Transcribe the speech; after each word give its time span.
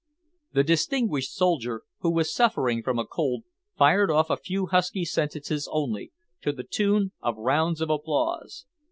The 0.53 0.63
distinguished 0.63 1.31
soldier, 1.35 1.83
who 1.99 2.09
was 2.11 2.33
suffering 2.33 2.81
from 2.81 2.97
a 2.97 3.05
cold, 3.05 3.43
fired 3.77 4.09
off 4.09 4.31
a 4.31 4.35
few 4.37 4.65
husky 4.65 5.05
sentences 5.05 5.69
only, 5.71 6.11
to 6.41 6.51
the 6.51 6.63
tune 6.63 7.11
of 7.21 7.37
rounds 7.37 7.81
of 7.81 7.91
applause. 7.91 8.65